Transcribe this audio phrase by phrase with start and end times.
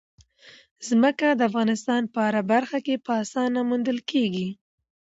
[0.87, 4.49] ځمکه د افغانستان په هره برخه کې په اسانۍ موندل کېږي.